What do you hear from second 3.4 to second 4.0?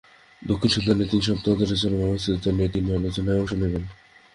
অংশ নেবেন।